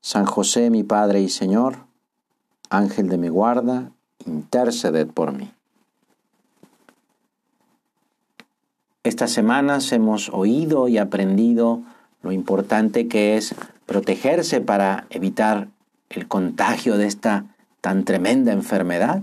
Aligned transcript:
San 0.00 0.24
José 0.24 0.70
mi 0.70 0.82
Padre 0.82 1.20
y 1.20 1.28
Señor, 1.28 1.76
Ángel 2.70 3.08
de 3.08 3.18
mi 3.18 3.28
guarda, 3.28 3.90
interceded 4.24 5.08
por 5.08 5.32
mí. 5.32 5.52
Estas 9.02 9.30
semanas 9.30 9.92
hemos 9.92 10.28
oído 10.30 10.88
y 10.88 10.98
aprendido 10.98 11.82
lo 12.22 12.32
importante 12.32 13.08
que 13.08 13.36
es 13.36 13.54
protegerse 13.86 14.60
para 14.60 15.06
evitar 15.10 15.68
el 16.10 16.28
contagio 16.28 16.96
de 16.96 17.06
esta 17.06 17.46
tan 17.80 18.04
tremenda 18.04 18.52
enfermedad. 18.52 19.22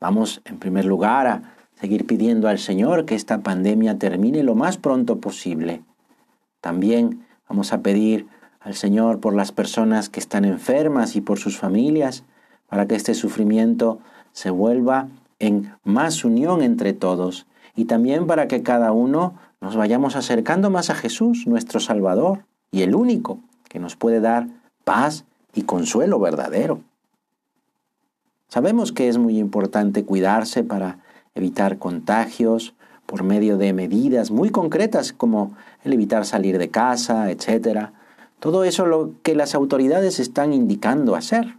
Vamos 0.00 0.40
en 0.44 0.58
primer 0.58 0.84
lugar 0.84 1.26
a 1.26 1.54
seguir 1.80 2.06
pidiendo 2.06 2.48
al 2.48 2.58
Señor 2.58 3.06
que 3.06 3.14
esta 3.14 3.38
pandemia 3.38 3.98
termine 3.98 4.42
lo 4.42 4.54
más 4.54 4.78
pronto 4.78 5.18
posible. 5.18 5.82
También 6.60 7.26
vamos 7.48 7.72
a 7.72 7.82
pedir 7.82 8.26
al 8.64 8.74
Señor 8.74 9.20
por 9.20 9.34
las 9.34 9.52
personas 9.52 10.08
que 10.08 10.18
están 10.18 10.46
enfermas 10.46 11.16
y 11.16 11.20
por 11.20 11.38
sus 11.38 11.58
familias, 11.58 12.24
para 12.66 12.86
que 12.86 12.94
este 12.94 13.14
sufrimiento 13.14 13.98
se 14.32 14.50
vuelva 14.50 15.08
en 15.38 15.74
más 15.84 16.24
unión 16.24 16.62
entre 16.62 16.94
todos 16.94 17.46
y 17.76 17.84
también 17.84 18.26
para 18.26 18.48
que 18.48 18.62
cada 18.62 18.90
uno 18.92 19.34
nos 19.60 19.76
vayamos 19.76 20.16
acercando 20.16 20.70
más 20.70 20.88
a 20.88 20.94
Jesús, 20.94 21.46
nuestro 21.46 21.78
Salvador, 21.78 22.46
y 22.70 22.82
el 22.82 22.94
único 22.94 23.38
que 23.68 23.78
nos 23.78 23.96
puede 23.96 24.20
dar 24.20 24.48
paz 24.84 25.24
y 25.54 25.62
consuelo 25.62 26.18
verdadero. 26.18 26.80
Sabemos 28.48 28.92
que 28.92 29.08
es 29.08 29.18
muy 29.18 29.38
importante 29.38 30.04
cuidarse 30.04 30.64
para 30.64 31.00
evitar 31.34 31.78
contagios 31.78 32.74
por 33.04 33.24
medio 33.24 33.58
de 33.58 33.74
medidas 33.74 34.30
muy 34.30 34.48
concretas 34.48 35.12
como 35.12 35.54
el 35.84 35.92
evitar 35.92 36.24
salir 36.24 36.58
de 36.58 36.70
casa, 36.70 37.30
etcétera, 37.30 37.92
todo 38.44 38.64
eso 38.64 38.84
lo 38.84 39.12
que 39.22 39.34
las 39.34 39.54
autoridades 39.54 40.20
están 40.20 40.52
indicando 40.52 41.16
hacer. 41.16 41.56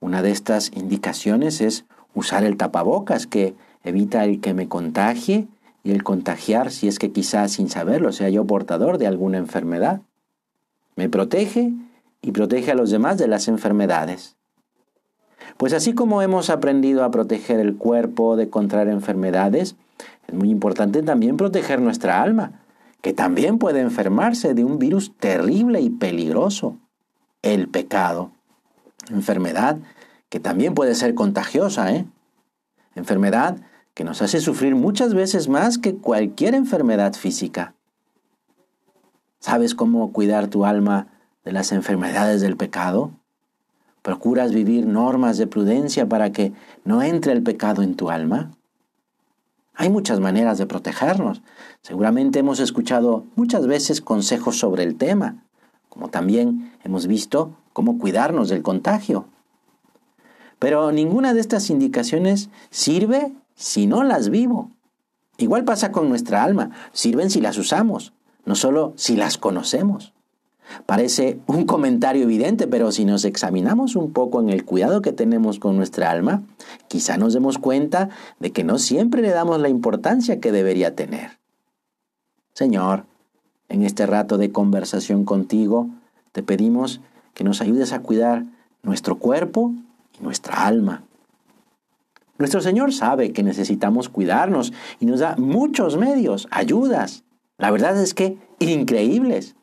Una 0.00 0.22
de 0.22 0.30
estas 0.30 0.70
indicaciones 0.74 1.60
es 1.60 1.84
usar 2.14 2.42
el 2.42 2.56
tapabocas 2.56 3.26
que 3.26 3.54
evita 3.84 4.24
el 4.24 4.40
que 4.40 4.54
me 4.54 4.66
contagie 4.66 5.46
y 5.84 5.90
el 5.90 6.02
contagiar 6.04 6.70
si 6.70 6.88
es 6.88 6.98
que 6.98 7.12
quizás 7.12 7.52
sin 7.52 7.68
saberlo 7.68 8.12
sea 8.12 8.30
yo 8.30 8.46
portador 8.46 8.96
de 8.96 9.08
alguna 9.08 9.36
enfermedad. 9.36 10.00
Me 10.96 11.10
protege 11.10 11.74
y 12.22 12.32
protege 12.32 12.70
a 12.70 12.74
los 12.74 12.88
demás 12.88 13.18
de 13.18 13.28
las 13.28 13.46
enfermedades. 13.46 14.36
Pues 15.58 15.74
así 15.74 15.92
como 15.92 16.22
hemos 16.22 16.48
aprendido 16.48 17.04
a 17.04 17.10
proteger 17.10 17.60
el 17.60 17.76
cuerpo 17.76 18.36
de 18.36 18.48
contraer 18.48 18.88
enfermedades, 18.88 19.76
es 20.28 20.34
muy 20.34 20.48
importante 20.48 21.02
también 21.02 21.36
proteger 21.36 21.82
nuestra 21.82 22.22
alma 22.22 22.62
que 23.00 23.12
también 23.12 23.58
puede 23.58 23.80
enfermarse 23.80 24.54
de 24.54 24.64
un 24.64 24.78
virus 24.78 25.16
terrible 25.16 25.80
y 25.80 25.90
peligroso, 25.90 26.78
el 27.42 27.68
pecado. 27.68 28.32
Enfermedad 29.10 29.78
que 30.28 30.40
también 30.40 30.74
puede 30.74 30.94
ser 30.94 31.14
contagiosa, 31.14 31.92
¿eh? 31.92 32.06
Enfermedad 32.94 33.58
que 33.94 34.04
nos 34.04 34.22
hace 34.22 34.40
sufrir 34.40 34.74
muchas 34.74 35.14
veces 35.14 35.48
más 35.48 35.78
que 35.78 35.96
cualquier 35.96 36.54
enfermedad 36.54 37.14
física. 37.14 37.74
¿Sabes 39.40 39.74
cómo 39.74 40.12
cuidar 40.12 40.48
tu 40.48 40.64
alma 40.64 41.08
de 41.44 41.52
las 41.52 41.72
enfermedades 41.72 42.40
del 42.40 42.56
pecado? 42.56 43.12
¿Procuras 44.02 44.52
vivir 44.52 44.86
normas 44.86 45.38
de 45.38 45.46
prudencia 45.46 46.08
para 46.08 46.32
que 46.32 46.52
no 46.84 47.02
entre 47.02 47.32
el 47.32 47.42
pecado 47.42 47.82
en 47.82 47.94
tu 47.94 48.10
alma? 48.10 48.57
Hay 49.80 49.90
muchas 49.90 50.18
maneras 50.18 50.58
de 50.58 50.66
protegernos. 50.66 51.40
Seguramente 51.82 52.40
hemos 52.40 52.58
escuchado 52.58 53.26
muchas 53.36 53.68
veces 53.68 54.00
consejos 54.00 54.58
sobre 54.58 54.82
el 54.82 54.96
tema, 54.96 55.44
como 55.88 56.08
también 56.08 56.72
hemos 56.82 57.06
visto 57.06 57.56
cómo 57.72 57.96
cuidarnos 57.96 58.48
del 58.48 58.62
contagio. 58.62 59.26
Pero 60.58 60.90
ninguna 60.90 61.32
de 61.32 61.38
estas 61.38 61.70
indicaciones 61.70 62.50
sirve 62.70 63.32
si 63.54 63.86
no 63.86 64.02
las 64.02 64.30
vivo. 64.30 64.72
Igual 65.36 65.64
pasa 65.64 65.92
con 65.92 66.08
nuestra 66.08 66.42
alma, 66.42 66.72
sirven 66.92 67.30
si 67.30 67.40
las 67.40 67.56
usamos, 67.56 68.12
no 68.44 68.56
solo 68.56 68.94
si 68.96 69.14
las 69.14 69.38
conocemos. 69.38 70.12
Parece 70.86 71.38
un 71.46 71.64
comentario 71.64 72.24
evidente, 72.24 72.66
pero 72.66 72.92
si 72.92 73.04
nos 73.04 73.24
examinamos 73.24 73.96
un 73.96 74.12
poco 74.12 74.40
en 74.40 74.50
el 74.50 74.64
cuidado 74.64 75.02
que 75.02 75.12
tenemos 75.12 75.58
con 75.58 75.76
nuestra 75.76 76.10
alma, 76.10 76.42
quizá 76.88 77.16
nos 77.16 77.34
demos 77.34 77.58
cuenta 77.58 78.10
de 78.38 78.52
que 78.52 78.64
no 78.64 78.78
siempre 78.78 79.22
le 79.22 79.30
damos 79.30 79.60
la 79.60 79.68
importancia 79.68 80.40
que 80.40 80.52
debería 80.52 80.94
tener. 80.94 81.38
Señor, 82.54 83.04
en 83.68 83.82
este 83.82 84.06
rato 84.06 84.38
de 84.38 84.50
conversación 84.50 85.24
contigo, 85.24 85.88
te 86.32 86.42
pedimos 86.42 87.00
que 87.34 87.44
nos 87.44 87.60
ayudes 87.60 87.92
a 87.92 88.00
cuidar 88.00 88.44
nuestro 88.82 89.18
cuerpo 89.18 89.72
y 90.18 90.22
nuestra 90.22 90.66
alma. 90.66 91.04
Nuestro 92.38 92.60
Señor 92.60 92.92
sabe 92.92 93.32
que 93.32 93.42
necesitamos 93.42 94.08
cuidarnos 94.08 94.72
y 95.00 95.06
nos 95.06 95.20
da 95.20 95.34
muchos 95.36 95.96
medios, 95.96 96.46
ayudas. 96.50 97.24
La 97.58 97.70
verdad 97.70 98.00
es 98.00 98.14
que 98.14 98.38
increíbles 98.60 99.56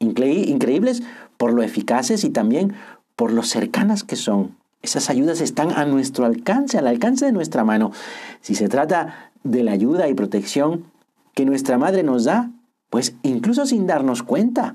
increíbles 0.00 1.02
por 1.36 1.52
lo 1.52 1.62
eficaces 1.62 2.24
y 2.24 2.30
también 2.30 2.74
por 3.16 3.32
lo 3.32 3.42
cercanas 3.42 4.02
que 4.02 4.16
son. 4.16 4.56
Esas 4.82 5.10
ayudas 5.10 5.40
están 5.40 5.70
a 5.72 5.84
nuestro 5.84 6.24
alcance, 6.24 6.78
al 6.78 6.86
alcance 6.86 7.26
de 7.26 7.32
nuestra 7.32 7.64
mano. 7.64 7.92
Si 8.40 8.54
se 8.54 8.68
trata 8.68 9.30
de 9.44 9.62
la 9.62 9.72
ayuda 9.72 10.08
y 10.08 10.14
protección 10.14 10.86
que 11.34 11.44
nuestra 11.44 11.78
madre 11.78 12.02
nos 12.02 12.24
da, 12.24 12.50
pues 12.88 13.14
incluso 13.22 13.66
sin 13.66 13.86
darnos 13.86 14.22
cuenta. 14.22 14.74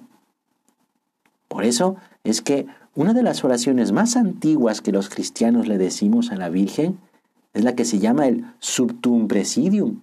Por 1.47 1.65
eso 1.65 1.95
es 2.23 2.41
que 2.41 2.67
una 2.93 3.13
de 3.13 3.23
las 3.23 3.43
oraciones 3.43 3.91
más 3.91 4.15
antiguas 4.15 4.81
que 4.81 4.91
los 4.91 5.09
cristianos 5.09 5.67
le 5.67 5.77
decimos 5.77 6.31
a 6.31 6.35
la 6.35 6.49
Virgen 6.49 6.99
es 7.53 7.63
la 7.63 7.75
que 7.75 7.85
se 7.85 7.99
llama 7.99 8.27
el 8.27 8.45
Subtum 8.59 9.27
Presidium, 9.27 10.01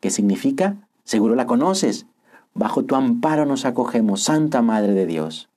que 0.00 0.10
significa, 0.10 0.76
seguro 1.04 1.34
la 1.34 1.46
conoces, 1.46 2.06
Bajo 2.54 2.84
tu 2.84 2.94
amparo 2.94 3.46
nos 3.46 3.64
acogemos, 3.64 4.22
Santa 4.22 4.62
Madre 4.62 4.92
de 4.92 5.06
Dios. 5.06 5.48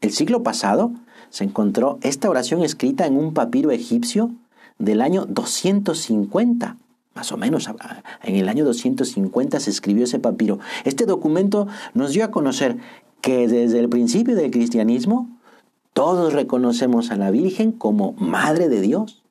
El 0.00 0.10
siglo 0.10 0.42
pasado 0.42 0.92
se 1.30 1.44
encontró 1.44 1.98
esta 2.02 2.28
oración 2.28 2.62
escrita 2.62 3.06
en 3.06 3.16
un 3.16 3.32
papiro 3.32 3.70
egipcio 3.70 4.30
del 4.78 5.00
año 5.00 5.24
250. 5.26 6.76
Más 7.14 7.32
o 7.32 7.36
menos, 7.36 7.68
en 8.22 8.36
el 8.36 8.48
año 8.48 8.64
250 8.64 9.60
se 9.60 9.70
escribió 9.70 10.04
ese 10.04 10.18
papiro. 10.18 10.58
Este 10.84 11.06
documento 11.06 11.68
nos 11.94 12.12
dio 12.12 12.24
a 12.24 12.30
conocer 12.30 12.78
que 13.20 13.48
desde 13.48 13.78
el 13.78 13.88
principio 13.88 14.34
del 14.34 14.50
cristianismo 14.50 15.30
todos 15.92 16.32
reconocemos 16.32 17.10
a 17.10 17.16
la 17.16 17.30
Virgen 17.30 17.72
como 17.72 18.12
Madre 18.14 18.68
de 18.68 18.80
Dios. 18.80 19.22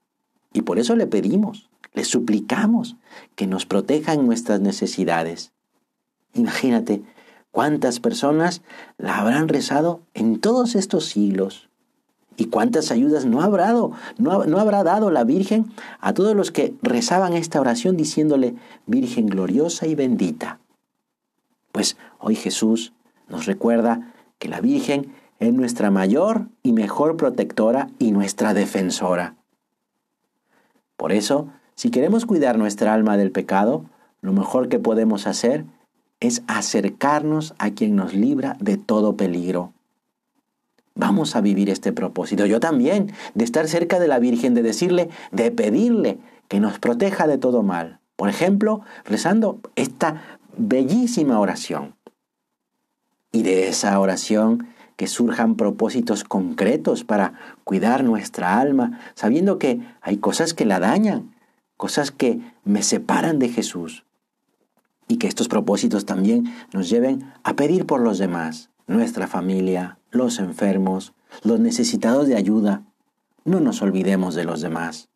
Y 0.53 0.61
por 0.61 0.79
eso 0.79 0.95
le 0.95 1.07
pedimos, 1.07 1.69
le 1.93 2.05
suplicamos 2.05 2.95
que 3.35 3.47
nos 3.47 3.65
proteja 3.65 4.13
en 4.13 4.25
nuestras 4.25 4.61
necesidades. 4.61 5.51
Imagínate 6.33 7.01
cuántas 7.51 7.99
personas 7.99 8.61
la 8.97 9.19
habrán 9.19 9.47
rezado 9.47 10.01
en 10.13 10.39
todos 10.39 10.75
estos 10.75 11.05
siglos. 11.05 11.69
¿Y 12.37 12.45
cuántas 12.45 12.91
ayudas 12.91 13.25
no 13.25 13.41
habrá, 13.41 13.65
dado, 13.67 13.91
no, 14.17 14.45
no 14.45 14.57
habrá 14.57 14.83
dado 14.83 15.11
la 15.11 15.23
Virgen 15.23 15.71
a 15.99 16.13
todos 16.13 16.35
los 16.35 16.49
que 16.49 16.73
rezaban 16.81 17.33
esta 17.33 17.59
oración 17.59 17.97
diciéndole 17.97 18.55
Virgen 18.87 19.27
gloriosa 19.27 19.85
y 19.85 19.95
bendita? 19.95 20.59
Pues 21.71 21.97
hoy 22.19 22.35
Jesús 22.35 22.93
nos 23.27 23.45
recuerda 23.45 24.13
que 24.39 24.47
la 24.47 24.61
Virgen 24.61 25.13
es 25.39 25.53
nuestra 25.53 25.91
mayor 25.91 26.47
y 26.63 26.71
mejor 26.71 27.17
protectora 27.17 27.89
y 27.99 28.11
nuestra 28.11 28.53
defensora. 28.53 29.35
Por 30.97 31.11
eso, 31.11 31.47
si 31.75 31.89
queremos 31.89 32.25
cuidar 32.25 32.57
nuestra 32.57 32.93
alma 32.93 33.17
del 33.17 33.31
pecado, 33.31 33.85
lo 34.21 34.33
mejor 34.33 34.69
que 34.69 34.77
podemos 34.79 35.25
hacer 35.25 35.65
es 35.65 35.80
acercarnos 36.47 37.53
a 37.57 37.71
quien 37.71 37.95
nos 37.95 38.13
libra 38.13 38.55
de 38.59 38.77
todo 38.77 39.17
peligro. 39.17 39.73
Vamos 40.93 41.35
a 41.35 41.41
vivir 41.41 41.69
este 41.69 41.93
propósito. 41.93 42.45
Yo 42.45 42.59
también, 42.59 43.11
de 43.33 43.43
estar 43.43 43.67
cerca 43.67 43.99
de 43.99 44.07
la 44.07 44.19
Virgen, 44.19 44.53
de 44.53 44.61
decirle, 44.61 45.09
de 45.31 45.51
pedirle 45.51 46.19
que 46.47 46.59
nos 46.59 46.79
proteja 46.79 47.27
de 47.27 47.37
todo 47.37 47.63
mal. 47.63 47.99
Por 48.17 48.29
ejemplo, 48.29 48.81
rezando 49.05 49.59
esta 49.75 50.39
bellísima 50.57 51.39
oración. 51.39 51.95
Y 53.31 53.43
de 53.43 53.69
esa 53.69 53.97
oración 53.99 54.67
que 54.97 55.07
surjan 55.07 55.55
propósitos 55.55 56.23
concretos 56.23 57.03
para 57.03 57.33
cuidar 57.63 58.03
nuestra 58.03 58.59
alma, 58.59 58.99
sabiendo 59.15 59.57
que 59.57 59.79
hay 60.01 60.17
cosas 60.17 60.53
que 60.53 60.65
la 60.65 60.79
dañan, 60.79 61.33
cosas 61.77 62.11
que 62.11 62.39
me 62.63 62.83
separan 62.83 63.39
de 63.39 63.49
Jesús. 63.49 64.03
Y 65.07 65.17
que 65.17 65.27
estos 65.27 65.47
propósitos 65.47 66.05
también 66.05 66.53
nos 66.73 66.89
lleven 66.89 67.31
a 67.43 67.55
pedir 67.55 67.85
por 67.85 68.01
los 68.01 68.17
demás, 68.17 68.69
nuestra 68.87 69.27
familia, 69.27 69.97
los 70.11 70.39
enfermos, 70.39 71.13
los 71.43 71.59
necesitados 71.59 72.27
de 72.27 72.35
ayuda. 72.35 72.83
No 73.43 73.59
nos 73.59 73.81
olvidemos 73.81 74.35
de 74.35 74.45
los 74.45 74.61
demás. 74.61 75.09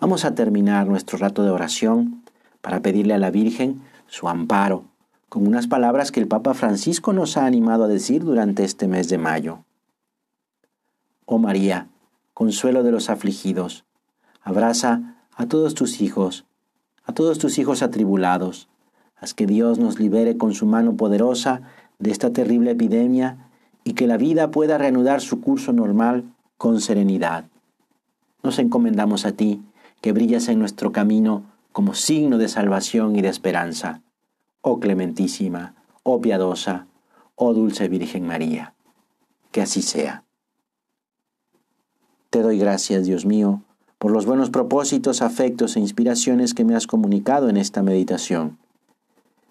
Vamos 0.00 0.24
a 0.24 0.34
terminar 0.34 0.86
nuestro 0.86 1.18
rato 1.18 1.42
de 1.42 1.50
oración 1.50 2.22
para 2.60 2.80
pedirle 2.80 3.14
a 3.14 3.18
la 3.18 3.30
Virgen 3.30 3.82
su 4.06 4.28
amparo, 4.28 4.84
con 5.28 5.46
unas 5.46 5.66
palabras 5.66 6.12
que 6.12 6.20
el 6.20 6.28
Papa 6.28 6.54
Francisco 6.54 7.12
nos 7.12 7.36
ha 7.36 7.46
animado 7.46 7.84
a 7.84 7.88
decir 7.88 8.24
durante 8.24 8.64
este 8.64 8.86
mes 8.88 9.08
de 9.08 9.18
mayo. 9.18 9.64
Oh 11.26 11.38
María, 11.38 11.88
consuelo 12.34 12.82
de 12.82 12.92
los 12.92 13.08
afligidos, 13.08 13.84
abraza 14.42 15.16
a 15.34 15.46
todos 15.46 15.74
tus 15.74 16.00
hijos, 16.00 16.44
a 17.04 17.12
todos 17.12 17.38
tus 17.38 17.58
hijos 17.58 17.82
atribulados, 17.82 18.68
haz 19.16 19.34
que 19.34 19.46
Dios 19.46 19.78
nos 19.78 19.98
libere 19.98 20.36
con 20.36 20.54
su 20.54 20.66
mano 20.66 20.96
poderosa 20.96 21.62
de 21.98 22.10
esta 22.10 22.32
terrible 22.32 22.72
epidemia 22.72 23.48
y 23.84 23.92
que 23.92 24.06
la 24.06 24.16
vida 24.16 24.50
pueda 24.50 24.78
reanudar 24.78 25.20
su 25.20 25.40
curso 25.40 25.72
normal 25.72 26.24
con 26.56 26.80
serenidad. 26.80 27.44
Nos 28.42 28.58
encomendamos 28.58 29.26
a 29.26 29.32
ti, 29.32 29.62
que 30.00 30.12
brillas 30.12 30.48
en 30.48 30.58
nuestro 30.58 30.92
camino 30.92 31.44
como 31.72 31.94
signo 31.94 32.38
de 32.38 32.48
salvación 32.48 33.16
y 33.16 33.22
de 33.22 33.28
esperanza. 33.28 34.02
Oh 34.60 34.80
clementísima, 34.80 35.74
oh 36.02 36.20
piadosa, 36.20 36.86
oh 37.34 37.54
dulce 37.54 37.88
Virgen 37.88 38.26
María. 38.26 38.74
Que 39.50 39.62
así 39.62 39.82
sea. 39.82 40.24
Te 42.30 42.42
doy 42.42 42.58
gracias, 42.58 43.04
Dios 43.04 43.26
mío, 43.26 43.62
por 43.98 44.10
los 44.10 44.26
buenos 44.26 44.50
propósitos, 44.50 45.22
afectos 45.22 45.76
e 45.76 45.80
inspiraciones 45.80 46.52
que 46.52 46.64
me 46.64 46.74
has 46.74 46.86
comunicado 46.86 47.48
en 47.48 47.56
esta 47.56 47.82
meditación. 47.82 48.58